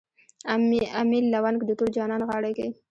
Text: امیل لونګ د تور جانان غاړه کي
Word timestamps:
امیل 1.01 1.25
لونګ 1.33 1.59
د 1.65 1.71
تور 1.77 1.89
جانان 1.97 2.21
غاړه 2.29 2.51
کي 2.57 2.67